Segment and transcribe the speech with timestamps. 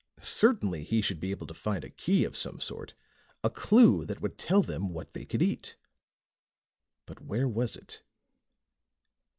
[0.19, 2.95] Certainly he should be able to find a key of some sort,
[3.43, 5.75] a clue that would tell him what they could eat.
[7.05, 8.01] But where was it?